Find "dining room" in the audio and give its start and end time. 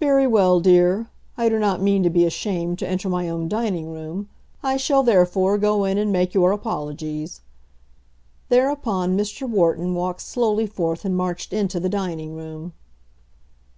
3.48-4.28, 11.88-12.74